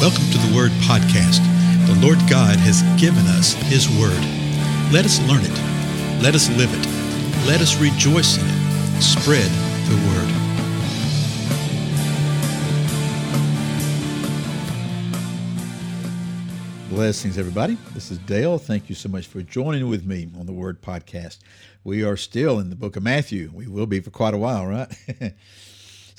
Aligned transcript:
Welcome 0.00 0.30
to 0.30 0.38
the 0.38 0.56
Word 0.56 0.70
Podcast. 0.88 1.44
The 1.86 1.94
Lord 2.00 2.16
God 2.20 2.56
has 2.56 2.80
given 2.98 3.26
us 3.26 3.52
His 3.52 3.86
Word. 3.86 4.18
Let 4.90 5.04
us 5.04 5.20
learn 5.28 5.42
it. 5.44 6.22
Let 6.22 6.34
us 6.34 6.48
live 6.56 6.72
it. 6.72 6.86
Let 7.46 7.60
us 7.60 7.78
rejoice 7.78 8.38
in 8.38 8.46
it. 8.46 9.02
Spread 9.02 9.50
the 9.90 9.96
Word. 10.08 10.30
Blessings, 16.88 17.36
everybody. 17.36 17.76
This 17.92 18.10
is 18.10 18.16
Dale. 18.20 18.56
Thank 18.56 18.88
you 18.88 18.94
so 18.94 19.10
much 19.10 19.26
for 19.26 19.42
joining 19.42 19.86
with 19.86 20.06
me 20.06 20.30
on 20.38 20.46
the 20.46 20.54
Word 20.54 20.80
Podcast. 20.80 21.40
We 21.84 22.02
are 22.04 22.16
still 22.16 22.58
in 22.58 22.70
the 22.70 22.76
book 22.76 22.96
of 22.96 23.02
Matthew. 23.02 23.50
We 23.52 23.66
will 23.66 23.84
be 23.84 24.00
for 24.00 24.10
quite 24.10 24.32
a 24.32 24.38
while, 24.38 24.66
right? 24.66 24.88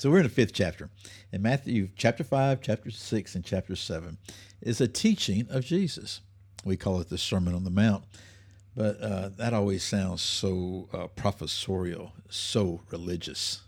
so 0.02 0.10
we're 0.10 0.16
in 0.16 0.24
the 0.24 0.28
fifth 0.28 0.52
chapter. 0.52 0.90
In 1.30 1.42
Matthew 1.42 1.88
chapter 1.94 2.24
5, 2.24 2.60
chapter 2.60 2.90
6, 2.90 3.36
and 3.36 3.44
chapter 3.44 3.76
7 3.76 4.18
is 4.60 4.80
a 4.80 4.88
teaching 4.88 5.46
of 5.48 5.64
Jesus. 5.64 6.22
We 6.64 6.76
call 6.76 7.00
it 7.00 7.08
the 7.08 7.16
Sermon 7.16 7.54
on 7.54 7.62
the 7.62 7.70
Mount. 7.70 8.02
But 8.74 9.00
uh, 9.00 9.28
that 9.36 9.54
always 9.54 9.84
sounds 9.84 10.20
so 10.20 10.88
uh, 10.92 11.06
professorial, 11.06 12.14
so 12.28 12.80
religious. 12.90 13.62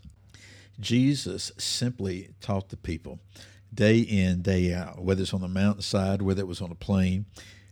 Jesus 0.77 1.53
simply 1.57 2.31
taught 2.41 2.67
the 2.67 2.75
people 2.75 3.19
day 3.73 3.99
in, 3.99 4.41
day 4.41 4.73
out, 4.73 5.01
whether 5.01 5.21
it's 5.21 5.33
on 5.33 5.39
the 5.39 5.47
mountainside, 5.47 6.21
whether 6.21 6.41
it 6.41 6.47
was 6.47 6.59
on 6.59 6.69
a 6.69 6.75
plain, 6.75 7.27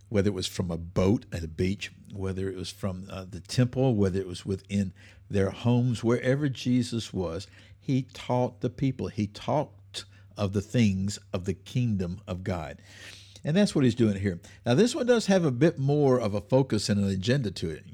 whether 0.08 0.28
it 0.28 0.34
was 0.34 0.46
from 0.46 0.70
a 0.70 0.78
boat 0.78 1.26
at 1.34 1.44
a 1.44 1.48
beach, 1.48 1.92
whether 2.14 2.48
it 2.48 2.56
was 2.56 2.70
from 2.70 3.08
uh, 3.10 3.26
the 3.28 3.40
temple, 3.40 3.94
whether 3.94 4.18
it 4.18 4.26
was 4.26 4.46
within 4.46 4.94
their 5.28 5.50
homes, 5.50 6.02
wherever 6.02 6.48
Jesus 6.48 7.12
was, 7.12 7.46
he 7.84 8.06
taught 8.14 8.60
the 8.60 8.70
people. 8.70 9.08
He 9.08 9.26
talked 9.26 10.04
of 10.38 10.52
the 10.52 10.62
things 10.62 11.18
of 11.32 11.44
the 11.44 11.54
kingdom 11.54 12.20
of 12.26 12.42
God. 12.42 12.80
And 13.44 13.54
that's 13.54 13.74
what 13.74 13.84
he's 13.84 13.94
doing 13.94 14.16
here. 14.16 14.40
Now, 14.64 14.74
this 14.74 14.94
one 14.94 15.06
does 15.06 15.26
have 15.26 15.44
a 15.44 15.50
bit 15.50 15.78
more 15.78 16.18
of 16.18 16.34
a 16.34 16.40
focus 16.40 16.88
and 16.88 16.98
an 16.98 17.10
agenda 17.10 17.50
to 17.50 17.68
it 17.68 17.84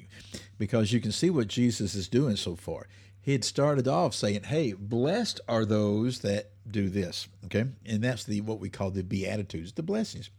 because 0.58 0.92
you 0.92 1.00
can 1.00 1.10
see 1.10 1.28
what 1.28 1.48
Jesus 1.48 1.96
is 1.96 2.08
doing 2.08 2.36
so 2.36 2.54
far. 2.54 2.86
He 3.20 3.32
had 3.32 3.44
started 3.44 3.88
off 3.88 4.14
saying, 4.14 4.44
Hey, 4.44 4.74
blessed 4.74 5.40
are 5.48 5.64
those 5.64 6.20
that 6.20 6.50
do 6.70 6.88
this. 6.88 7.26
Okay. 7.46 7.64
And 7.84 8.02
that's 8.02 8.24
the 8.24 8.40
what 8.42 8.60
we 8.60 8.70
call 8.70 8.92
the 8.92 9.02
Beatitudes, 9.02 9.72
the 9.72 9.82
blessings. 9.82 10.30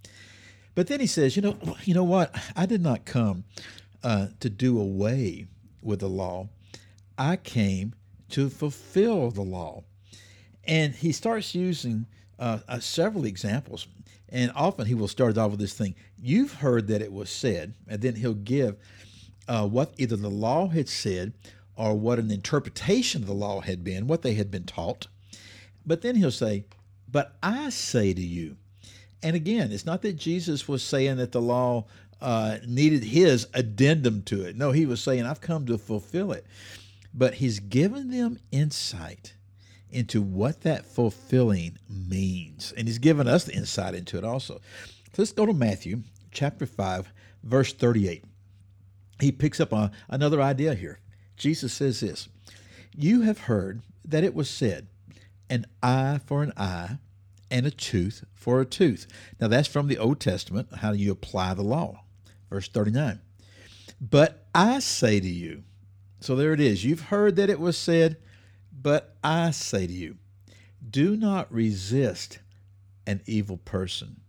But 0.75 0.88
then 0.88 1.02
he 1.02 1.08
says, 1.08 1.36
you 1.36 1.42
know, 1.42 1.58
you 1.84 1.94
know 1.94 2.06
what? 2.06 2.34
I 2.56 2.66
did 2.66 2.81
not 2.81 3.03
come 3.03 3.44
uh, 4.02 4.28
to 4.40 4.50
do 4.50 4.80
away 4.80 5.47
with 5.81 6.00
the 6.00 6.08
law. 6.08 6.47
I 7.18 7.36
came 7.36 7.94
to 8.32 8.50
fulfill 8.50 9.32
the 9.32 9.42
law. 9.42 9.84
And 10.66 10.94
he 10.94 11.12
starts 11.12 11.56
using 11.56 12.06
uh, 12.40 12.60
uh, 12.68 12.80
several 12.80 13.26
examples. 13.26 13.88
And 14.30 14.52
often 14.56 14.88
he 14.88 14.94
will 14.94 15.08
start 15.08 15.38
off 15.38 15.52
with 15.52 15.60
this 15.60 15.74
thing 15.74 15.96
You've 16.18 16.54
heard 16.56 16.88
that 16.88 17.02
it 17.02 17.12
was 17.12 17.30
said, 17.30 17.74
and 17.88 18.02
then 18.02 18.16
he'll 18.16 18.34
give 18.34 18.78
uh, 19.48 19.68
what 19.68 19.94
either 19.98 20.16
the 20.16 20.30
law 20.30 20.68
had 20.68 20.88
said 20.88 21.34
or 21.76 21.96
what 21.96 22.20
an 22.20 22.30
interpretation 22.32 23.24
of 23.24 23.28
the 23.28 23.34
law 23.34 23.62
had 23.62 23.84
been, 23.84 24.08
what 24.08 24.22
they 24.22 24.36
had 24.36 24.52
been 24.52 24.66
taught. 24.66 25.08
But 25.86 26.02
then 26.02 26.16
he'll 26.16 26.32
say, 26.32 26.66
But 27.12 27.36
I 27.42 27.70
say 27.70 28.14
to 28.14 28.22
you. 28.22 28.58
And 29.24 29.36
again, 29.36 29.72
it's 29.72 29.86
not 29.86 30.02
that 30.04 30.14
Jesus 30.14 30.68
was 30.68 30.84
saying 30.84 31.18
that 31.18 31.32
the 31.32 31.42
law 31.42 31.86
uh, 32.22 32.58
needed 32.68 33.04
his 33.04 33.48
addendum 33.54 34.22
to 34.24 34.44
it. 34.44 34.56
No, 34.56 34.72
he 34.72 34.86
was 34.86 35.02
saying, 35.02 35.26
I've 35.26 35.42
come 35.42 35.66
to 35.68 35.78
fulfill 35.78 36.32
it. 36.32 36.46
But 37.14 37.36
he's 37.36 37.59
given 37.59 38.09
them 38.09 38.40
insight 38.52 39.36
into 39.90 40.22
what 40.22 40.62
that 40.62 40.86
fulfilling 40.86 41.78
means. 41.90 42.73
And 42.78 42.88
he's 42.88 43.00
given 43.00 43.28
us 43.28 43.44
the 43.44 43.53
insight 43.53 43.94
into 43.94 44.18
it 44.18 44.23
also. 44.23 44.62
So 45.14 45.22
let's 45.22 45.34
go 45.34 45.45
to 45.45 45.53
Matthew 45.53 46.03
chapter 46.31 46.66
5, 46.66 47.12
verse 47.44 47.73
38. 47.73 48.24
He 49.19 49.31
picks 49.31 49.59
up 49.59 49.74
on 49.74 49.91
another 50.09 50.41
idea 50.41 50.74
here. 50.74 51.00
Jesus 51.35 51.74
says 51.74 52.00
this 52.00 52.30
You 52.96 53.22
have 53.22 53.40
heard 53.40 53.81
that 54.06 54.24
it 54.24 54.34
was 54.34 54.50
said, 54.50 54.88
an 55.50 55.66
eye 55.84 56.19
for 56.25 56.44
an 56.44 56.53
eye 56.56 56.97
and 57.52 57.66
a 57.66 57.72
tooth 57.72 58.24
for 58.34 58.62
a 58.62 58.66
tooth. 58.66 59.06
Now 59.40 59.47
that's 59.47 59.68
from 59.68 59.88
the 59.88 59.97
Old 59.97 60.19
Testament, 60.19 60.69
how 60.78 60.94
do 60.94 60.97
you 60.97 61.12
apply 61.12 61.53
the 61.53 61.62
law. 61.62 62.03
Verse 62.50 62.68
39. 62.68 63.19
But 64.00 64.47
I 64.56 64.80
say 64.80 65.19
to 65.19 65.28
you, 65.28 65.64
so 66.22 66.36
there 66.36 66.54
it 66.54 66.59
is. 66.59 66.86
You've 66.86 67.02
heard 67.02 67.36
that 67.36 67.50
it 67.50 67.59
was 67.59 67.78
said, 67.78 68.18
but 68.72 69.16
I 69.24 69.52
say 69.52 69.88
to 69.88 69.94
you, 69.94 70.18
do 70.90 71.18
not 71.18 71.52
resist 71.52 72.40
an 73.08 73.22
evil 73.26 73.58
person. 73.58 74.22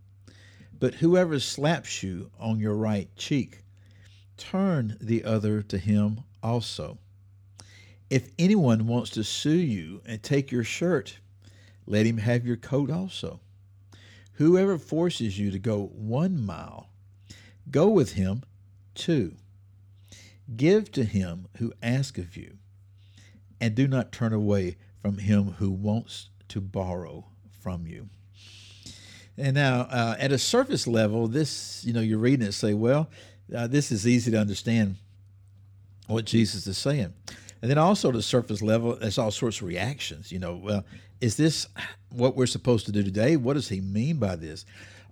But 0.79 0.95
whoever 0.95 1.39
slaps 1.39 2.03
you 2.03 2.31
on 2.41 2.59
your 2.59 2.75
right 2.75 3.15
cheek, 3.15 3.63
turn 4.37 4.97
the 5.01 5.23
other 5.23 5.63
to 5.63 5.79
him 5.79 6.21
also. 6.43 6.99
If 8.11 8.31
anyone 8.39 8.87
wants 8.87 9.11
to 9.11 9.25
sue 9.25 9.51
you 9.51 10.03
and 10.05 10.23
take 10.23 10.51
your 10.51 10.65
shirt, 10.65 11.19
let 11.87 12.07
him 12.07 12.19
have 12.19 12.47
your 12.47 12.57
coat 12.57 12.91
also. 12.91 13.41
Whoever 14.35 14.79
forces 14.79 15.39
you 15.39 15.51
to 15.51 15.59
go 15.59 15.87
one 15.95 16.45
mile, 16.45 16.89
go 17.71 17.89
with 17.89 18.13
him 18.13 18.43
two. 18.95 19.37
Give 20.57 20.91
to 20.93 21.05
him 21.05 21.47
who 21.59 21.73
asks 21.83 22.19
of 22.19 22.37
you, 22.37 22.59
and 23.61 23.75
do 23.75 23.87
not 23.87 24.13
turn 24.13 24.33
away 24.33 24.77
from 25.01 25.19
him 25.19 25.55
who 25.59 25.71
wants 25.71 26.29
to 26.49 26.61
borrow 26.61 27.27
from 27.63 27.87
you. 27.87 28.09
And 29.39 29.55
now, 29.55 29.83
uh, 29.83 30.17
at 30.19 30.33
a 30.33 30.39
surface 30.39 30.87
level, 30.87 31.27
this, 31.27 31.83
you 31.85 31.93
know, 31.93 32.01
you're 32.01 32.19
reading 32.19 32.47
it, 32.47 32.53
say, 32.53 32.75
well, 32.75 33.09
uh, 33.55 33.67
this 33.67 33.91
is 33.91 34.07
easy 34.07 34.31
to 34.31 34.39
understand 34.39 34.97
what 36.07 36.25
Jesus 36.25 36.67
is 36.67 36.77
saying. 36.77 37.13
And 37.63 37.71
then 37.71 37.79
also 37.79 38.11
the 38.11 38.23
surface 38.23 38.61
level, 38.61 38.97
there's 38.97 39.19
all 39.19 39.31
sorts 39.31 39.61
of 39.61 39.69
reactions. 39.69 40.33
You 40.33 40.41
know, 40.41 40.57
well, 40.57 40.85
is 41.21 41.37
this 41.37 41.67
what 42.11 42.37
we're 42.37 42.47
supposed 42.47 42.87
to 42.87 42.93
do 42.93 43.03
today? 43.03 43.37
What 43.37 43.55
does 43.55 43.69
he 43.69 43.81
mean 43.81 44.19
by 44.19 44.37
this? 44.37 44.67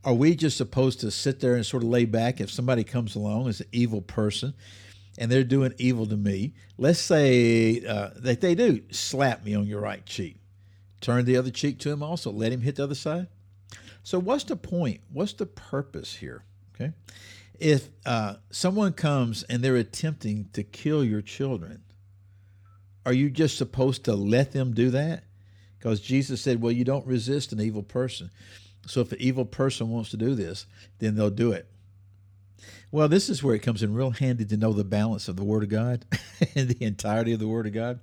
Are 0.05 0.15
we 0.15 0.35
just 0.35 0.57
supposed 0.57 1.01
to 1.01 1.11
sit 1.11 1.41
there 1.41 1.55
and 1.55 1.65
sort 1.65 1.83
of 1.83 1.89
lay 1.89 2.07
back 2.07 2.41
if 2.41 2.51
somebody 2.51 2.85
comes 2.85 3.15
along 3.15 3.49
as 3.49 3.61
an 3.61 3.69
evil 3.71 4.01
person 4.01 4.55
and 5.19 5.31
they're 5.31 5.45
doing 5.45 5.75
evil 5.79 6.07
to 6.07 6.17
me? 6.17 6.55
Let's 6.79 7.01
say 7.01 7.85
uh, 7.87 8.11
that 8.17 8.41
they 8.41 8.55
do 8.55 8.83
slap 8.91 9.45
me 9.45 9.55
on 9.55 9.67
your 9.67 9.81
right 9.81 10.05
cheek. 10.07 10.37
Turn 11.01 11.25
the 11.25 11.37
other 11.37 11.51
cheek 11.51 11.79
to 11.81 11.91
him 11.91 12.03
also. 12.03 12.31
Let 12.31 12.53
him 12.53 12.61
hit 12.61 12.77
the 12.77 12.85
other 12.85 12.95
side. 12.95 13.29
So, 14.03 14.19
what's 14.19 14.45
the 14.45 14.57
point? 14.57 15.01
What's 15.13 15.33
the 15.35 15.47
purpose 15.47 16.17
here? 16.17 16.45
Okay. 16.75 16.93
If 17.59 17.89
uh, 18.07 18.37
someone 18.51 18.93
comes 18.93 19.43
and 19.45 19.63
they're 19.63 19.77
attempting 19.77 20.49
to 20.55 20.63
kill 20.63 21.05
your 21.05 21.21
children, 21.21 21.83
are 23.05 23.13
you 23.13 23.31
just 23.31 23.59
supposed 23.59 24.05
to 24.05 24.15
let 24.15 24.53
them 24.53 24.73
do 24.73 24.91
that? 24.91 25.25
Because 25.79 26.01
Jesus 26.01 26.41
said, 26.43 26.61
well, 26.61 26.73
you 26.73 26.85
don't 26.85 27.07
resist 27.07 27.53
an 27.53 27.61
evil 27.61 27.83
person. 27.83 28.31
So 28.87 29.01
if 29.01 29.13
an 29.13 29.21
evil 29.21 29.45
person 29.45 29.89
wants 29.91 30.11
to 30.11 30.17
do 30.17 30.35
this, 30.35 30.67
then 30.99 31.15
they'll 31.15 31.31
do 31.31 31.53
it. 31.53 31.69
Well, 32.91 33.09
this 33.09 33.29
is 33.29 33.43
where 33.43 33.55
it 33.55 33.63
comes 33.63 33.83
in 33.83 33.95
real 33.95 34.11
handy 34.11 34.45
to 34.45 34.57
know 34.57 34.73
the 34.73 34.85
balance 34.85 35.29
of 35.29 35.37
the 35.37 35.45
Word 35.45 35.63
of 35.63 35.69
God 35.69 36.05
and 36.55 36.69
the 36.69 36.85
entirety 36.85 37.33
of 37.33 37.41
the 37.41 37.49
Word 37.49 37.67
of 37.67 37.73
God. 37.73 38.01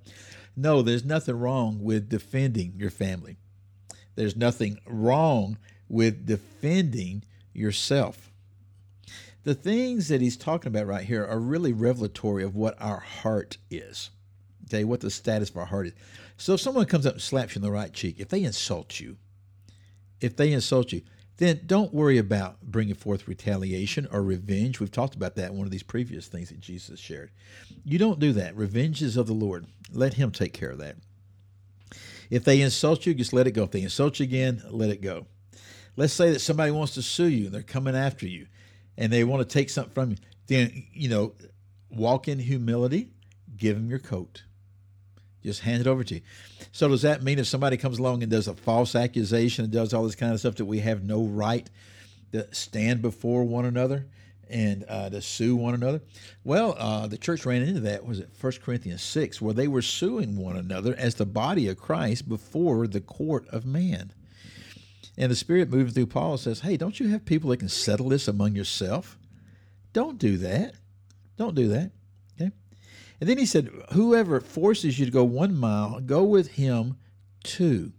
No, 0.56 0.82
there's 0.82 1.06
nothing 1.06 1.40
wrong 1.40 1.80
with 1.82 2.10
defending 2.10 2.74
your 2.78 2.90
family. 2.90 3.38
There's 4.16 4.36
nothing 4.36 4.80
wrong 4.88 5.58
with 5.88 6.26
defending 6.26 7.24
yourself. 7.54 8.32
The 9.44 9.54
things 9.54 10.08
that 10.08 10.22
he's 10.22 10.36
talking 10.36 10.70
about 10.70 10.88
right 10.88 11.06
here 11.06 11.26
are 11.26 11.40
really 11.40 11.74
revelatory 11.74 12.44
of 12.44 12.56
what 12.56 12.76
our 12.82 13.00
heart 13.00 13.58
is 13.70 14.10
okay, 14.68 14.84
what 14.84 15.02
the 15.02 15.10
status 15.10 15.50
of 15.50 15.58
our 15.58 15.66
heart 15.66 15.88
is. 15.88 15.94
So 16.38 16.54
if 16.54 16.62
someone 16.62 16.86
comes 16.86 17.06
up 17.06 17.14
and 17.14 17.22
slaps 17.22 17.56
you 17.56 17.60
in 17.60 17.64
the 17.64 17.72
right 17.72 17.92
cheek, 17.92 18.20
if 18.20 18.30
they 18.30 18.44
insult 18.44 19.00
you, 19.00 19.18
if 20.22 20.36
they 20.36 20.52
insult 20.52 20.92
you, 20.92 21.02
then 21.38 21.62
don't 21.66 21.94
worry 21.94 22.18
about 22.18 22.62
bringing 22.62 22.96
forth 22.96 23.28
retaliation 23.28 24.08
or 24.12 24.24
revenge. 24.24 24.80
We've 24.80 24.92
talked 24.92 25.16
about 25.16 25.36
that 25.36 25.52
in 25.52 25.58
one 25.58 25.66
of 25.66 25.72
these 25.72 25.84
previous 25.84 26.28
things 26.28 26.50
that 26.50 26.60
Jesus 26.60 27.00
shared. 27.00 27.32
You 27.84 28.00
don't 28.00 28.20
do 28.20 28.34
that. 28.34 28.56
Revenge 28.56 29.02
is 29.02 29.18
of 29.18 29.28
the 29.28 29.34
Lord. 29.34 29.68
Let 29.92 30.16
Him 30.16 30.32
take 30.32 30.54
care 30.54 30.72
of 30.72 30.80
that. 30.80 30.96
If 32.30 32.44
they 32.44 32.62
insult 32.62 33.06
you, 33.06 33.14
just 33.14 33.34
let 33.34 33.48
it 33.48 33.52
go. 33.52 33.64
If 33.64 33.72
they 33.72 33.82
insult 33.82 34.20
you 34.20 34.24
again, 34.24 34.62
let 34.70 34.90
it 34.90 35.02
go. 35.02 35.28
Let's 35.96 36.14
say 36.14 36.32
that 36.32 36.40
somebody 36.40 36.72
wants 36.72 36.94
to 36.96 37.02
sue 37.02 37.28
you 37.28 37.46
and 37.46 37.54
they're 37.54 37.64
coming 37.64 37.96
after 37.96 38.28
you 38.28 38.48
and 38.98 39.12
they 39.12 39.24
want 39.24 39.48
to 39.48 39.54
take 39.54 39.70
something 39.70 39.94
from 39.94 40.12
you. 40.12 40.18
Then, 40.48 40.86
you 40.92 41.10
know, 41.10 41.34
walk 41.90 42.28
in 42.28 42.40
humility, 42.40 43.12
give 43.56 43.76
them 43.76 43.90
your 43.90 44.00
coat. 44.00 44.44
Just 45.44 45.62
hand 45.62 45.82
it 45.82 45.88
over 45.88 46.04
to 46.04 46.16
you. 46.16 46.22
So 46.72 46.88
does 46.88 47.04
that 47.04 47.24
mean 47.24 47.40
if 47.40 47.48
somebody 47.48 47.78
comes 47.78 48.00
along 48.00 48.24
and 48.24 48.32
does 48.32 48.48
a 48.48 48.54
false 48.54 48.96
accusation 48.96 49.64
and 49.66 49.74
does 49.74 49.94
all 49.94 50.04
this 50.04 50.16
kind 50.16 50.34
of 50.34 50.40
stuff 50.40 50.56
that 50.56 50.66
we 50.66 50.80
have 50.80 51.04
no 51.04 51.24
right 51.24 51.70
to 52.32 52.54
stand 52.54 53.02
before 53.02 53.44
one 53.44 53.66
another 53.66 54.08
and 54.50 54.84
uh, 54.90 55.10
to 55.10 55.22
sue 55.22 55.56
one 55.56 55.74
another? 55.74 56.02
Well, 56.44 56.76
uh, 56.78 57.08
the 57.08 57.18
church 57.18 57.46
ran 57.46 57.62
into 57.62 57.82
that. 57.82 58.06
Was 58.06 58.20
it 58.20 58.30
1 58.40 58.54
Corinthians 58.64 59.02
6, 59.04 59.42
where 59.42 59.54
they 59.54 59.68
were 59.68 59.82
suing 59.82 60.38
one 60.38 60.58
another 60.58 60.96
as 60.98 61.16
the 61.16 61.26
body 61.26 61.68
of 61.68 61.78
Christ 61.78 62.28
before 62.28 62.88
the 62.88 63.02
court 63.02 63.48
of 63.50 63.66
man. 63.66 64.12
And 65.18 65.32
the 65.32 65.36
Spirit 65.36 65.70
moving 65.70 65.94
through 65.94 66.08
Paul 66.08 66.38
says, 66.38 66.60
Hey, 66.60 66.78
don't 66.78 67.00
you 67.00 67.08
have 67.10 67.26
people 67.26 67.50
that 67.50 67.58
can 67.58 67.70
settle 67.70 68.10
this 68.10 68.28
among 68.28 68.56
yourself? 68.56 69.18
Don't 69.94 70.20
do 70.20 70.38
that. 70.38 70.76
Don't 71.38 71.56
do 71.56 71.70
that. 71.70 71.92
Okay. 72.40 72.52
And 73.20 73.30
then 73.30 73.38
he 73.38 73.46
said, 73.46 73.70
Whoever 73.94 74.40
forces 74.40 75.00
you 75.00 75.06
to 75.06 75.12
go 75.12 75.24
one 75.24 75.56
mile, 75.56 76.00
go 76.00 76.24
with 76.24 76.50
him 76.50 76.98
two. 77.44 77.94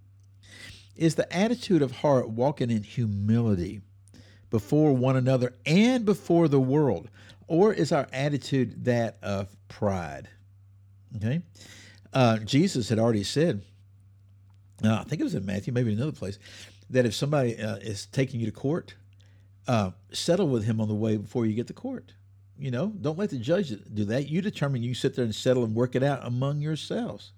Is 0.96 1.14
the 1.14 1.32
attitude 1.34 1.82
of 1.82 1.92
heart 1.92 2.28
walking 2.28 2.70
in 2.70 2.82
humility 2.82 3.80
before 4.50 4.94
one 4.94 5.16
another 5.16 5.54
and 5.64 6.04
before 6.04 6.48
the 6.48 6.60
world? 6.60 7.08
Or 7.46 7.72
is 7.72 7.92
our 7.92 8.08
attitude 8.12 8.84
that 8.84 9.18
of 9.22 9.54
pride? 9.68 10.28
Okay. 11.16 11.42
Uh, 12.12 12.38
Jesus 12.38 12.88
had 12.88 12.98
already 12.98 13.24
said, 13.24 13.62
uh, 14.84 14.94
I 14.94 15.04
think 15.04 15.20
it 15.20 15.24
was 15.24 15.34
in 15.34 15.46
Matthew, 15.46 15.72
maybe 15.72 15.92
another 15.92 16.12
place, 16.12 16.38
that 16.90 17.06
if 17.06 17.14
somebody 17.14 17.60
uh, 17.60 17.76
is 17.76 18.06
taking 18.06 18.40
you 18.40 18.46
to 18.46 18.52
court, 18.52 18.94
uh, 19.66 19.90
settle 20.12 20.48
with 20.48 20.64
him 20.64 20.80
on 20.80 20.88
the 20.88 20.94
way 20.94 21.16
before 21.16 21.46
you 21.46 21.54
get 21.54 21.66
to 21.66 21.72
court. 21.72 22.12
You 22.58 22.70
know, 22.70 22.88
don't 23.00 23.18
let 23.18 23.30
the 23.30 23.38
judge 23.38 23.72
do 23.94 24.04
that. 24.06 24.28
You 24.28 24.42
determine. 24.42 24.82
You 24.82 24.94
sit 24.94 25.14
there 25.14 25.24
and 25.24 25.34
settle 25.34 25.64
and 25.64 25.74
work 25.74 25.94
it 25.94 26.02
out 26.02 26.26
among 26.26 26.60
yourselves. 26.60 27.32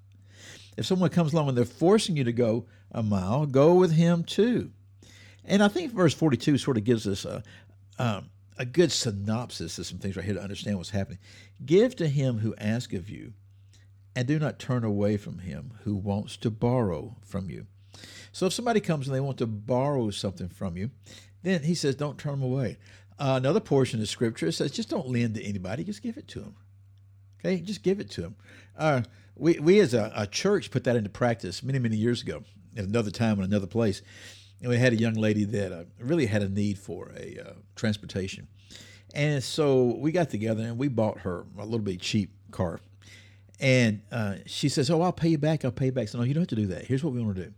If 0.76 0.86
someone 0.86 1.10
comes 1.10 1.32
along 1.32 1.48
and 1.48 1.58
they're 1.58 1.64
forcing 1.64 2.16
you 2.16 2.24
to 2.24 2.32
go 2.32 2.66
a 2.90 3.02
mile, 3.02 3.44
go 3.46 3.74
with 3.74 3.92
him 3.92 4.24
too. 4.24 4.70
And 5.44 5.62
I 5.62 5.68
think 5.68 5.92
verse 5.92 6.14
42 6.14 6.58
sort 6.58 6.76
of 6.76 6.84
gives 6.84 7.06
us 7.06 7.24
a, 7.24 7.42
um, 7.98 8.30
a 8.58 8.64
good 8.64 8.92
synopsis 8.92 9.78
of 9.78 9.86
some 9.86 9.98
things 9.98 10.16
right 10.16 10.24
here 10.24 10.34
to 10.34 10.42
understand 10.42 10.76
what's 10.76 10.90
happening. 10.90 11.18
Give 11.64 11.94
to 11.96 12.08
him 12.08 12.38
who 12.38 12.54
asks 12.56 12.94
of 12.94 13.10
you, 13.10 13.32
and 14.16 14.26
do 14.26 14.38
not 14.38 14.58
turn 14.58 14.84
away 14.84 15.16
from 15.16 15.38
him 15.38 15.72
who 15.84 15.94
wants 15.94 16.36
to 16.38 16.50
borrow 16.50 17.16
from 17.22 17.50
you. 17.50 17.66
So 18.32 18.46
if 18.46 18.52
somebody 18.52 18.80
comes 18.80 19.06
and 19.06 19.14
they 19.14 19.20
want 19.20 19.38
to 19.38 19.46
borrow 19.46 20.10
something 20.10 20.48
from 20.48 20.76
you, 20.76 20.90
then 21.42 21.62
he 21.62 21.74
says, 21.74 21.94
don't 21.94 22.18
turn 22.18 22.32
them 22.32 22.42
away. 22.42 22.78
Uh, 23.20 23.36
another 23.36 23.60
portion 23.60 24.00
of 24.00 24.08
scripture 24.08 24.50
says, 24.50 24.70
just 24.70 24.88
don't 24.88 25.06
lend 25.06 25.34
to 25.34 25.44
anybody, 25.44 25.84
just 25.84 26.02
give 26.02 26.16
it 26.16 26.26
to 26.26 26.40
them. 26.40 26.54
Okay, 27.38 27.60
just 27.60 27.82
give 27.82 28.00
it 28.00 28.10
to 28.12 28.22
them. 28.22 28.36
Uh, 28.78 29.02
we, 29.36 29.58
we 29.58 29.78
as 29.80 29.92
a, 29.92 30.10
a, 30.16 30.26
church 30.26 30.70
put 30.70 30.84
that 30.84 30.96
into 30.96 31.10
practice 31.10 31.62
many, 31.62 31.78
many 31.78 31.96
years 31.96 32.22
ago 32.22 32.42
at 32.78 32.84
another 32.84 33.10
time 33.10 33.38
in 33.38 33.44
another 33.44 33.66
place. 33.66 34.00
And 34.62 34.70
we 34.70 34.78
had 34.78 34.94
a 34.94 34.96
young 34.96 35.14
lady 35.14 35.44
that 35.44 35.70
uh, 35.70 35.84
really 35.98 36.26
had 36.26 36.42
a 36.42 36.48
need 36.48 36.78
for 36.78 37.12
a 37.14 37.38
uh, 37.46 37.52
transportation. 37.76 38.48
And 39.14 39.42
so 39.42 39.96
we 39.98 40.12
got 40.12 40.30
together 40.30 40.62
and 40.62 40.78
we 40.78 40.88
bought 40.88 41.20
her 41.20 41.44
a 41.58 41.64
little 41.64 41.78
bit 41.80 42.00
cheap 42.00 42.30
car. 42.50 42.80
And 43.58 44.00
uh, 44.10 44.36
she 44.46 44.70
says, 44.70 44.90
Oh, 44.90 45.02
I'll 45.02 45.12
pay 45.12 45.28
you 45.28 45.38
back. 45.38 45.64
I'll 45.66 45.72
pay 45.72 45.86
you 45.86 45.92
back. 45.92 46.08
So, 46.08 46.18
no, 46.18 46.24
you 46.24 46.32
don't 46.32 46.42
have 46.42 46.48
to 46.48 46.56
do 46.56 46.66
that. 46.68 46.86
Here's 46.86 47.04
what 47.04 47.12
we 47.12 47.22
want 47.22 47.36
to 47.36 47.44
do 47.44 47.52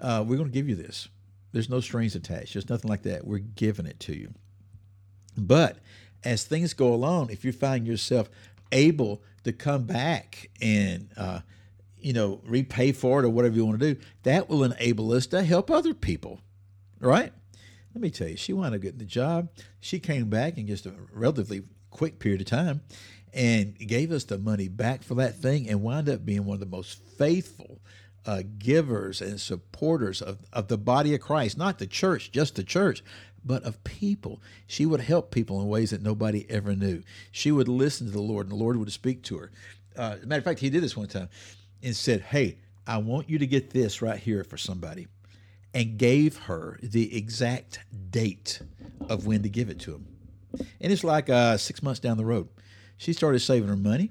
we're 0.00 0.36
going 0.36 0.50
to 0.50 0.54
give 0.54 0.68
you 0.68 0.76
this. 0.76 1.08
There's 1.52 1.70
no 1.70 1.80
strings 1.80 2.14
attached. 2.14 2.52
There's 2.54 2.68
nothing 2.68 2.90
like 2.90 3.02
that. 3.02 3.26
We're 3.26 3.38
giving 3.38 3.86
it 3.86 3.98
to 4.00 4.14
you. 4.14 4.32
But 5.36 5.78
as 6.24 6.44
things 6.44 6.74
go 6.74 6.92
along, 6.92 7.30
if 7.30 7.44
you 7.44 7.52
find 7.52 7.86
yourself 7.86 8.28
able 8.72 9.22
to 9.44 9.52
come 9.52 9.84
back 9.84 10.50
and 10.60 11.08
uh, 11.16 11.40
you 11.98 12.12
know 12.12 12.40
repay 12.44 12.92
for 12.92 13.20
it 13.20 13.24
or 13.24 13.30
whatever 13.30 13.56
you 13.56 13.64
want 13.64 13.80
to 13.80 13.94
do, 13.94 14.00
that 14.22 14.48
will 14.48 14.64
enable 14.64 15.12
us 15.12 15.26
to 15.28 15.42
help 15.42 15.70
other 15.70 15.94
people, 15.94 16.40
right? 17.00 17.32
Let 17.94 18.02
me 18.02 18.10
tell 18.10 18.28
you, 18.28 18.36
she 18.36 18.52
wound 18.52 18.74
up 18.74 18.80
getting 18.80 18.98
the 18.98 19.04
job. 19.04 19.48
She 19.80 19.98
came 19.98 20.28
back 20.28 20.58
in 20.58 20.66
just 20.66 20.86
a 20.86 20.92
relatively 21.12 21.62
quick 21.90 22.20
period 22.20 22.40
of 22.40 22.46
time 22.46 22.82
and 23.32 23.76
gave 23.78 24.12
us 24.12 24.24
the 24.24 24.38
money 24.38 24.68
back 24.68 25.02
for 25.02 25.14
that 25.16 25.36
thing 25.36 25.68
and 25.68 25.82
wound 25.82 26.08
up 26.08 26.24
being 26.24 26.44
one 26.44 26.54
of 26.54 26.60
the 26.60 26.66
most 26.66 27.00
faithful 27.18 27.80
uh, 28.26 28.42
givers 28.58 29.20
and 29.20 29.40
supporters 29.40 30.20
of, 30.20 30.38
of 30.52 30.68
the 30.68 30.78
body 30.78 31.14
of 31.14 31.20
Christ, 31.20 31.56
not 31.56 31.78
the 31.78 31.86
church, 31.86 32.30
just 32.30 32.54
the 32.54 32.62
church, 32.62 33.02
but 33.44 33.62
of 33.64 33.82
people. 33.84 34.40
She 34.66 34.86
would 34.86 35.00
help 35.00 35.30
people 35.30 35.60
in 35.60 35.68
ways 35.68 35.90
that 35.90 36.02
nobody 36.02 36.46
ever 36.50 36.74
knew. 36.74 37.02
She 37.32 37.50
would 37.50 37.68
listen 37.68 38.06
to 38.06 38.12
the 38.12 38.20
Lord, 38.20 38.46
and 38.46 38.52
the 38.52 38.62
Lord 38.62 38.76
would 38.76 38.92
speak 38.92 39.22
to 39.24 39.38
her. 39.38 39.50
Uh, 39.96 40.16
matter 40.24 40.38
of 40.38 40.44
fact, 40.44 40.60
he 40.60 40.70
did 40.70 40.82
this 40.82 40.96
one 40.96 41.08
time 41.08 41.28
and 41.82 41.94
said, 41.94 42.20
Hey, 42.20 42.58
I 42.86 42.98
want 42.98 43.28
you 43.28 43.38
to 43.38 43.46
get 43.46 43.70
this 43.70 44.02
right 44.02 44.18
here 44.18 44.44
for 44.44 44.56
somebody, 44.56 45.06
and 45.74 45.98
gave 45.98 46.36
her 46.36 46.78
the 46.82 47.16
exact 47.16 47.80
date 48.10 48.60
of 49.08 49.26
when 49.26 49.42
to 49.42 49.48
give 49.48 49.68
it 49.68 49.78
to 49.80 49.94
him. 49.94 50.06
And 50.80 50.92
it's 50.92 51.04
like 51.04 51.30
uh, 51.30 51.56
six 51.56 51.82
months 51.82 52.00
down 52.00 52.16
the 52.16 52.24
road. 52.24 52.48
She 52.96 53.12
started 53.12 53.40
saving 53.40 53.68
her 53.68 53.76
money, 53.76 54.10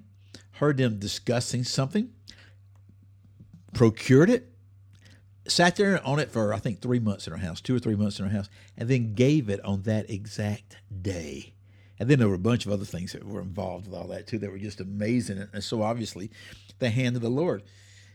heard 0.53 0.77
them 0.77 0.97
discussing 0.97 1.63
something, 1.63 2.09
procured 3.73 4.29
it, 4.29 4.49
sat 5.50 5.75
there 5.75 6.06
on 6.06 6.19
it 6.19 6.31
for 6.31 6.54
I 6.54 6.60
think 6.60 6.81
three 6.81 7.00
months 7.00 7.28
in 7.28 7.34
her 7.34 7.40
house, 7.40 7.62
two 7.62 7.75
or 7.75 7.80
three 7.80 7.96
months 7.96 8.19
in 8.19 8.25
her 8.25 8.31
house, 8.31 8.50
and 8.78 8.90
then 8.90 9.13
gave 9.13 9.50
it 9.50 9.63
on 9.66 9.84
that 9.84 10.10
exact 10.10 10.78
day. 11.01 11.54
And 12.00 12.10
then 12.10 12.19
there 12.19 12.30
were 12.30 12.36
a 12.36 12.40
bunch 12.40 12.66
of 12.66 12.72
other 12.72 12.86
things 12.86 13.12
that 13.12 13.25
were 13.25 13.42
involved 13.42 13.88
with 13.88 14.00
all 14.00 14.07
that 14.07 14.28
too 14.28 14.40
that 14.40 14.51
were 14.51 14.57
just 14.57 14.80
amazing. 14.80 15.48
And 15.51 15.63
so 15.63 15.81
obviously, 15.81 16.31
the 16.80 16.90
hand 16.90 17.16
of 17.16 17.22
the 17.22 17.30
Lord. 17.30 17.63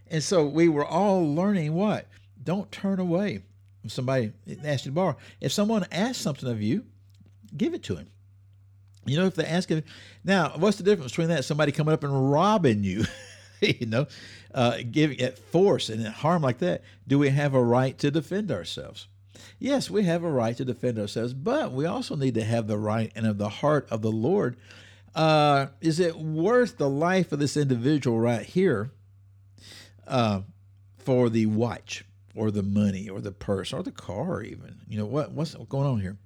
And 0.07 0.23
so 0.23 0.47
we 0.47 0.69
were 0.69 0.87
all 0.87 1.35
learning 1.35 1.75
what? 1.75 2.07
Don't 2.43 2.71
turn 2.73 2.99
away 2.99 3.43
if 3.83 3.93
somebody 3.93 4.33
asks 4.65 4.87
you 4.87 4.91
to 4.91 4.95
borrow. 4.95 5.17
If 5.41 5.53
someone 5.53 5.87
asks 5.93 6.23
something 6.23 6.49
of 6.49 6.63
you, 6.63 6.85
give 7.57 7.75
it 7.75 7.83
to 7.85 7.97
him. 7.97 8.09
You 9.07 9.19
know, 9.19 9.27
if 9.27 9.35
they 9.35 9.45
ask 9.45 9.69
him, 9.69 9.83
now, 10.25 10.53
what's 10.57 10.79
the 10.79 10.83
difference 10.83 11.13
between 11.13 11.29
that? 11.29 11.45
Somebody 11.45 11.73
coming 11.73 11.93
up 11.93 12.05
and 12.05 12.33
robbing 12.33 12.85
you. 12.85 13.05
you 13.61 13.87
know, 13.87 14.06
uh, 14.53 14.79
giving 14.91 15.19
it 15.19 15.39
force 15.39 15.89
and 15.89 16.06
harm 16.06 16.43
like 16.43 16.59
that, 16.59 16.83
do 17.06 17.19
we 17.19 17.31
have 17.31 17.55
a 17.55 17.62
right 17.62 17.97
to 17.99 18.11
defend 18.11 18.51
ourselves? 18.51 19.09
Yes, 19.59 19.91
we 19.91 20.05
have 20.05 20.25
a 20.25 20.31
right 20.31 20.56
to 20.56 20.65
defend 20.65 20.99
ourselves, 20.99 21.33
but 21.33 21.73
we 21.73 21.87
also 21.87 22.17
need 22.17 22.35
to 22.35 22.45
have 22.45 22.67
the 22.67 22.79
right 22.79 23.11
and 23.15 23.27
of 23.27 23.39
the 23.39 23.49
heart 23.49 23.87
of 23.91 24.03
the 24.03 24.12
Lord. 24.12 24.56
Uh, 25.15 25.69
is 25.81 26.01
it 26.01 26.17
worth 26.17 26.77
the 26.77 26.89
life 26.89 27.33
of 27.33 27.39
this 27.39 27.56
individual 27.56 28.19
right 28.19 28.45
here 28.45 28.91
uh, 30.07 30.41
for 30.99 31.31
the 31.31 31.47
watch 31.47 32.05
or 32.35 32.50
the 32.50 32.62
money 32.62 33.09
or 33.09 33.21
the 33.21 33.33
purse 33.33 33.73
or 33.73 33.83
the 33.83 33.93
car, 33.93 34.43
even? 34.43 34.81
You 34.89 34.99
know 34.99 35.07
what 35.07 35.33
what's 35.33 35.55
going 35.55 35.87
on 35.87 36.00
here? 36.00 36.17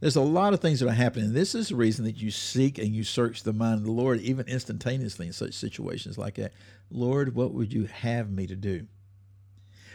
There's 0.00 0.16
a 0.16 0.20
lot 0.20 0.54
of 0.54 0.60
things 0.60 0.80
that 0.80 0.88
are 0.88 0.92
happening. 0.92 1.32
This 1.32 1.54
is 1.54 1.68
the 1.68 1.76
reason 1.76 2.04
that 2.04 2.16
you 2.16 2.30
seek 2.30 2.78
and 2.78 2.88
you 2.88 3.02
search 3.02 3.42
the 3.42 3.52
mind 3.52 3.78
of 3.78 3.84
the 3.84 3.90
Lord, 3.90 4.20
even 4.20 4.46
instantaneously 4.46 5.26
in 5.26 5.32
such 5.32 5.54
situations 5.54 6.16
like 6.16 6.34
that. 6.34 6.52
Lord, 6.90 7.34
what 7.34 7.52
would 7.52 7.72
you 7.72 7.86
have 7.86 8.30
me 8.30 8.46
to 8.46 8.54
do? 8.54 8.86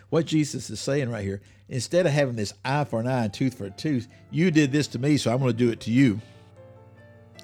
What 0.10 0.26
Jesus 0.26 0.70
is 0.70 0.80
saying 0.80 1.10
right 1.10 1.24
here, 1.24 1.42
instead 1.70 2.06
of 2.06 2.12
having 2.12 2.36
this 2.36 2.54
eye 2.64 2.84
for 2.84 3.00
an 3.00 3.08
eye 3.08 3.24
and 3.24 3.34
tooth 3.34 3.58
for 3.58 3.66
a 3.66 3.72
tooth, 3.72 4.08
you 4.30 4.52
did 4.52 4.72
this 4.72 4.88
to 4.90 5.00
me, 5.00 5.18
so 5.18 5.32
I'm 5.32 5.40
going 5.40 5.52
to 5.52 5.58
do 5.58 5.72
it 5.72 5.80
to 5.82 5.92
you 5.92 6.22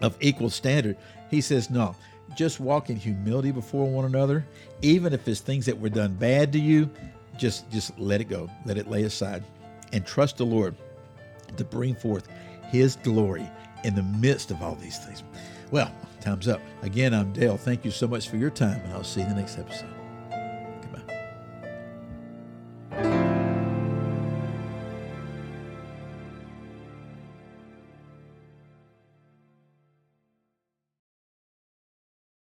of 0.01 0.17
equal 0.19 0.49
standard. 0.49 0.97
He 1.31 1.41
says, 1.41 1.69
no, 1.69 1.95
just 2.35 2.59
walk 2.59 2.89
in 2.89 2.97
humility 2.97 3.51
before 3.51 3.89
one 3.89 4.05
another, 4.05 4.45
even 4.81 5.13
if 5.13 5.27
it's 5.27 5.39
things 5.39 5.65
that 5.65 5.79
were 5.79 5.89
done 5.89 6.13
bad 6.13 6.51
to 6.53 6.59
you, 6.59 6.89
just 7.37 7.71
just 7.71 7.97
let 7.97 8.21
it 8.21 8.25
go, 8.25 8.49
let 8.65 8.77
it 8.77 8.89
lay 8.89 9.03
aside, 9.03 9.43
and 9.93 10.05
trust 10.05 10.37
the 10.37 10.45
Lord 10.45 10.75
to 11.57 11.63
bring 11.63 11.95
forth 11.95 12.27
His 12.69 12.95
glory 12.97 13.49
in 13.83 13.95
the 13.95 14.03
midst 14.03 14.51
of 14.51 14.61
all 14.61 14.75
these 14.75 14.97
things. 14.99 15.23
Well, 15.71 15.91
time's 16.21 16.47
up. 16.47 16.61
Again, 16.81 17.13
I'm 17.13 17.31
Dale. 17.33 17.57
Thank 17.57 17.85
you 17.85 17.91
so 17.91 18.07
much 18.07 18.29
for 18.29 18.37
your 18.37 18.49
time, 18.49 18.81
and 18.83 18.93
I'll 18.93 19.03
see 19.03 19.21
you 19.21 19.27
in 19.27 19.33
the 19.33 19.39
next 19.39 19.57
episode. 19.57 19.98